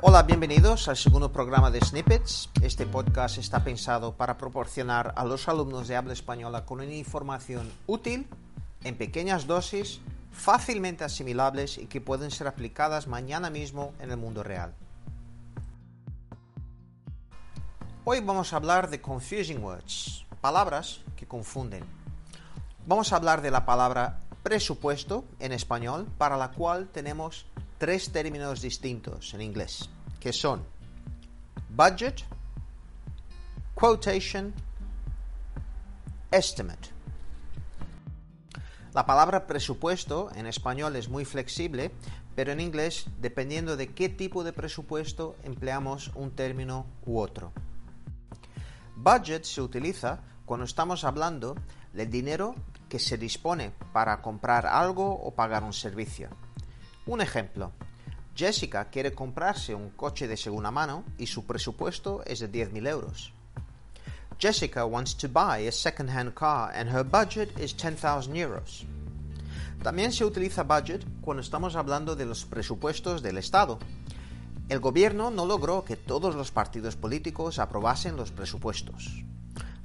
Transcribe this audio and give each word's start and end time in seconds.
Hola, 0.00 0.22
bienvenidos 0.22 0.86
al 0.86 0.96
segundo 0.96 1.32
programa 1.32 1.72
de 1.72 1.80
Snippets. 1.80 2.50
Este 2.62 2.86
podcast 2.86 3.36
está 3.36 3.64
pensado 3.64 4.14
para 4.14 4.38
proporcionar 4.38 5.12
a 5.16 5.24
los 5.24 5.48
alumnos 5.48 5.88
de 5.88 5.96
habla 5.96 6.12
española 6.12 6.64
con 6.64 6.78
una 6.80 6.94
información 6.94 7.68
útil, 7.88 8.28
en 8.84 8.96
pequeñas 8.96 9.48
dosis, 9.48 10.00
fácilmente 10.30 11.02
asimilables 11.02 11.78
y 11.78 11.86
que 11.86 12.00
pueden 12.00 12.30
ser 12.30 12.46
aplicadas 12.46 13.08
mañana 13.08 13.50
mismo 13.50 13.92
en 13.98 14.12
el 14.12 14.18
mundo 14.18 14.44
real. 14.44 14.72
Hoy 18.04 18.20
vamos 18.20 18.52
a 18.52 18.56
hablar 18.56 18.90
de 18.90 19.00
confusing 19.00 19.64
words, 19.64 20.24
palabras 20.40 21.00
que 21.16 21.26
confunden. 21.26 21.82
Vamos 22.86 23.12
a 23.12 23.16
hablar 23.16 23.42
de 23.42 23.50
la 23.50 23.66
palabra 23.66 24.20
presupuesto 24.44 25.24
en 25.40 25.50
español, 25.50 26.06
para 26.18 26.36
la 26.36 26.52
cual 26.52 26.86
tenemos 26.86 27.46
tres 27.78 28.10
términos 28.10 28.60
distintos 28.60 29.32
en 29.34 29.40
inglés, 29.40 29.88
que 30.20 30.32
son 30.32 30.64
budget, 31.70 32.24
quotation, 33.74 34.52
estimate. 36.30 36.90
La 38.94 39.06
palabra 39.06 39.46
presupuesto 39.46 40.30
en 40.34 40.46
español 40.46 40.96
es 40.96 41.08
muy 41.08 41.24
flexible, 41.24 41.92
pero 42.34 42.50
en 42.50 42.60
inglés, 42.60 43.06
dependiendo 43.20 43.76
de 43.76 43.94
qué 43.94 44.08
tipo 44.08 44.42
de 44.42 44.52
presupuesto, 44.52 45.36
empleamos 45.44 46.10
un 46.16 46.32
término 46.32 46.86
u 47.06 47.18
otro. 47.20 47.52
Budget 48.96 49.44
se 49.44 49.62
utiliza 49.62 50.20
cuando 50.44 50.64
estamos 50.64 51.04
hablando 51.04 51.54
del 51.92 52.10
dinero 52.10 52.56
que 52.88 52.98
se 52.98 53.18
dispone 53.18 53.72
para 53.92 54.20
comprar 54.20 54.66
algo 54.66 55.12
o 55.12 55.32
pagar 55.32 55.62
un 55.62 55.72
servicio. 55.72 56.30
Un 57.08 57.22
ejemplo. 57.22 57.72
Jessica 58.36 58.90
quiere 58.90 59.14
comprarse 59.14 59.74
un 59.74 59.92
coche 59.96 60.28
de 60.28 60.36
segunda 60.36 60.70
mano 60.70 61.04
y 61.16 61.26
su 61.26 61.46
presupuesto 61.46 62.22
es 62.26 62.40
de 62.40 62.52
10.000 62.52 62.86
euros. 62.86 63.32
Jessica 64.38 64.84
wants 64.84 65.16
to 65.16 65.26
buy 65.26 65.66
a 65.66 65.72
second-hand 65.72 66.34
car 66.34 66.70
and 66.76 66.90
her 66.90 67.02
budget 67.02 67.58
is 67.58 67.74
10,000 67.74 68.36
euros. 68.36 68.84
También 69.82 70.12
se 70.12 70.26
utiliza 70.26 70.64
budget 70.64 71.02
cuando 71.22 71.40
estamos 71.40 71.76
hablando 71.76 72.14
de 72.14 72.26
los 72.26 72.44
presupuestos 72.44 73.22
del 73.22 73.38
Estado. 73.38 73.78
El 74.68 74.80
gobierno 74.80 75.30
no 75.30 75.46
logró 75.46 75.86
que 75.86 75.96
todos 75.96 76.34
los 76.34 76.50
partidos 76.50 76.94
políticos 76.94 77.58
aprobasen 77.58 78.16
los 78.16 78.32
presupuestos. 78.32 79.24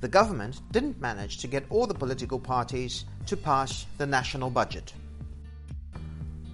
The 0.00 0.08
government 0.08 0.56
didn't 0.72 0.98
manage 0.98 1.40
to 1.42 1.48
get 1.48 1.66
all 1.70 1.86
the 1.86 1.94
political 1.94 2.40
parties 2.40 3.06
to 3.26 3.36
pass 3.36 3.86
the 3.98 4.06
national 4.08 4.50
budget. 4.50 4.92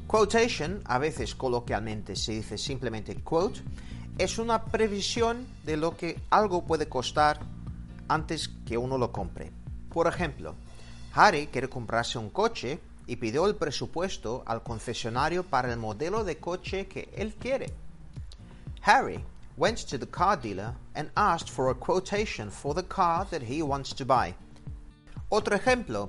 Quotation, 0.09 0.81
a 0.87 0.99
veces 0.99 1.35
coloquialmente 1.35 2.17
se 2.17 2.33
dice 2.33 2.57
simplemente 2.57 3.15
quote, 3.23 3.61
es 4.17 4.39
una 4.39 4.65
previsión 4.65 5.47
de 5.65 5.77
lo 5.77 5.99
que 5.99 6.19
algo 6.31 6.65
puede 6.65 6.89
costar 6.89 7.41
antes 8.09 8.49
que 8.65 8.79
uno 8.79 8.97
lo 8.97 9.13
compre. 9.13 9.53
Por 9.93 10.07
ejemplo, 10.07 10.55
Harry 11.13 11.49
quiere 11.49 11.69
comprarse 11.69 12.17
un 12.17 12.31
coche 12.31 12.81
y 13.07 13.17
pidió 13.17 13.47
el 13.47 13.57
presupuesto 13.57 14.43
al 14.47 14.63
concesionario 14.63 15.45
para 15.45 15.71
el 15.71 15.79
modelo 15.79 16.25
de 16.25 16.39
coche 16.39 16.89
que 16.89 17.11
él 17.15 17.35
quiere. 17.35 17.71
Harry 18.81 19.23
went 19.59 19.85
to 19.91 19.99
the 19.99 20.09
car 20.09 20.41
dealer 20.41 20.73
and 20.95 21.11
asked 21.17 21.51
for 21.51 21.69
a 21.69 21.75
quotation 21.75 22.51
for 22.51 22.75
the 22.75 22.89
car 22.89 23.27
that 23.29 23.43
he 23.43 23.63
wants 23.63 23.95
to 23.95 24.07
buy. 24.07 24.35
Otro 25.29 25.55
ejemplo, 25.55 26.09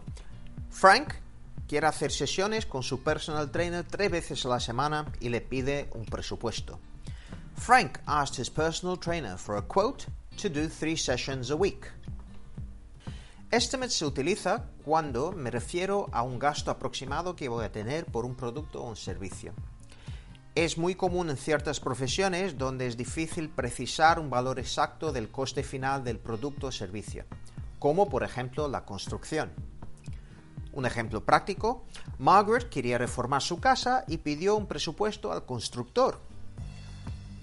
Frank 0.70 1.16
quiere 1.70 1.86
hacer 1.86 2.12
sesiones 2.12 2.66
con 2.66 2.82
su 2.82 3.04
personal 3.04 3.52
trainer 3.52 3.86
tres 3.86 4.10
veces 4.10 4.44
a 4.44 4.50
la 4.50 4.60
semana 4.60 5.06
y 5.20 5.30
le 5.30 5.40
pide 5.40 5.88
un 5.94 6.04
presupuesto. 6.04 6.80
Frank 7.56 8.00
asked 8.08 8.40
his 8.40 8.50
personal 8.50 8.98
trainer 8.98 9.38
for 9.38 9.56
a 9.56 9.62
quote 9.62 10.08
to 10.42 10.50
do 10.50 10.68
three 10.68 10.98
sessions 10.98 11.52
a 11.52 11.56
week. 11.56 11.86
Estimate 13.52 13.92
se 13.92 14.06
utiliza 14.06 14.66
cuando 14.84 15.32
me 15.32 15.52
refiero 15.52 16.10
a 16.12 16.24
un 16.24 16.40
gasto 16.40 16.72
aproximado 16.72 17.36
que 17.36 17.50
voy 17.50 17.66
a 17.66 17.72
tener 17.72 18.06
por 18.06 18.26
un 18.26 18.36
producto 18.36 18.82
o 18.82 18.90
un 18.90 18.96
servicio. 18.96 19.54
Es 20.56 20.76
muy 20.76 20.96
común 20.96 21.30
en 21.30 21.38
ciertas 21.38 21.80
profesiones 21.80 22.58
donde 22.58 22.88
es 22.88 22.98
difícil 22.98 23.48
precisar 23.50 24.20
un 24.20 24.32
valor 24.32 24.58
exacto 24.58 25.12
del 25.12 25.30
coste 25.30 25.62
final 25.62 26.04
del 26.04 26.18
producto 26.18 26.68
o 26.68 26.72
servicio, 26.72 27.26
como 27.78 28.10
por 28.10 28.24
ejemplo 28.24 28.68
la 28.68 28.86
construcción. 28.86 29.52
Un 30.80 30.86
ejemplo 30.86 31.20
práctico, 31.20 31.84
Margaret 32.20 32.70
quería 32.70 32.98
reformar 32.98 33.42
su 33.42 33.60
casa 33.60 34.06
y 34.08 34.16
pidió 34.20 34.56
un 34.56 34.66
presupuesto 34.66 35.30
al 35.30 35.46
constructor. 35.46 36.22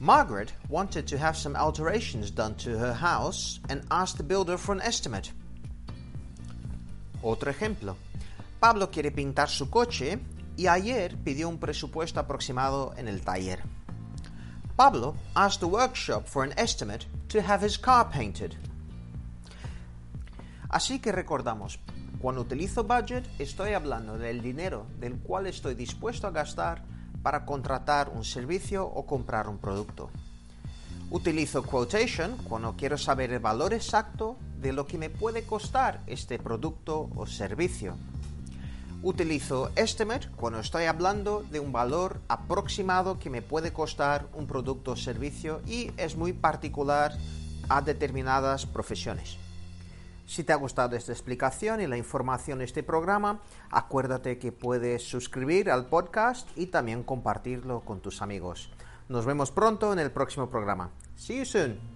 Margaret 0.00 0.54
wanted 0.70 1.04
to 1.04 1.18
have 1.18 1.36
some 1.36 1.54
alterations 1.54 2.34
done 2.34 2.54
to 2.54 2.70
her 2.78 2.94
house 2.94 3.60
and 3.68 3.82
asked 3.90 4.16
the 4.16 4.24
builder 4.24 4.56
for 4.56 4.74
an 4.74 4.80
estimate. 4.80 5.34
Otro 7.22 7.50
ejemplo, 7.50 7.98
Pablo 8.58 8.90
quiere 8.90 9.10
pintar 9.10 9.50
su 9.50 9.68
coche 9.68 10.18
y 10.56 10.66
ayer 10.66 11.18
pidió 11.22 11.50
un 11.50 11.58
presupuesto 11.58 12.18
aproximado 12.20 12.94
en 12.96 13.06
el 13.06 13.20
taller. 13.20 13.62
Pablo 14.78 15.14
asked 15.34 15.60
the 15.60 15.66
workshop 15.66 16.26
for 16.26 16.42
an 16.42 16.54
estimate 16.56 17.04
to 17.28 17.42
have 17.42 17.62
his 17.62 17.76
car 17.76 18.08
painted. 18.08 18.56
Así 20.70 21.00
que 21.00 21.12
recordamos, 21.12 21.78
cuando 22.26 22.42
utilizo 22.42 22.82
budget 22.82 23.24
estoy 23.38 23.74
hablando 23.74 24.18
del 24.18 24.42
dinero 24.42 24.88
del 24.98 25.16
cual 25.16 25.46
estoy 25.46 25.76
dispuesto 25.76 26.26
a 26.26 26.32
gastar 26.32 26.82
para 27.22 27.44
contratar 27.44 28.08
un 28.08 28.24
servicio 28.24 28.84
o 28.84 29.06
comprar 29.06 29.46
un 29.46 29.58
producto. 29.58 30.10
Utilizo 31.08 31.62
quotation 31.62 32.36
cuando 32.48 32.74
quiero 32.74 32.98
saber 32.98 33.32
el 33.32 33.38
valor 33.38 33.72
exacto 33.72 34.36
de 34.60 34.72
lo 34.72 34.88
que 34.88 34.98
me 34.98 35.08
puede 35.08 35.44
costar 35.44 36.00
este 36.08 36.40
producto 36.40 37.08
o 37.14 37.28
servicio. 37.28 37.96
Utilizo 39.04 39.70
estimate 39.76 40.28
cuando 40.34 40.58
estoy 40.58 40.86
hablando 40.86 41.44
de 41.48 41.60
un 41.60 41.70
valor 41.70 42.20
aproximado 42.26 43.20
que 43.20 43.30
me 43.30 43.40
puede 43.40 43.72
costar 43.72 44.26
un 44.34 44.48
producto 44.48 44.90
o 44.90 44.96
servicio 44.96 45.62
y 45.64 45.92
es 45.96 46.16
muy 46.16 46.32
particular 46.32 47.16
a 47.68 47.82
determinadas 47.82 48.66
profesiones. 48.66 49.45
Si 50.26 50.42
te 50.42 50.52
ha 50.52 50.56
gustado 50.56 50.96
esta 50.96 51.12
explicación 51.12 51.80
y 51.80 51.86
la 51.86 51.96
información 51.96 52.58
de 52.58 52.64
este 52.64 52.82
programa, 52.82 53.40
acuérdate 53.70 54.38
que 54.38 54.50
puedes 54.50 55.08
suscribir 55.08 55.70
al 55.70 55.86
podcast 55.86 56.48
y 56.56 56.66
también 56.66 57.04
compartirlo 57.04 57.80
con 57.80 58.00
tus 58.00 58.22
amigos. 58.22 58.70
Nos 59.08 59.24
vemos 59.24 59.52
pronto 59.52 59.92
en 59.92 60.00
el 60.00 60.10
próximo 60.10 60.50
programa. 60.50 60.90
See 61.14 61.38
you 61.38 61.44
soon. 61.44 61.95